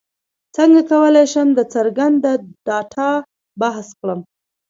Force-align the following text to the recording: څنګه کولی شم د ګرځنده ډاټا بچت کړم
څنګه 0.55 0.81
کولی 0.91 1.25
شم 1.31 1.47
د 1.57 1.59
ګرځنده 1.73 2.31
ډاټا 2.65 3.11
بچت 3.59 3.89
کړم 3.99 4.19